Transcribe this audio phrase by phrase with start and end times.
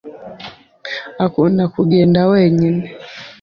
[1.25, 2.85] Akunda kugenda wenyine.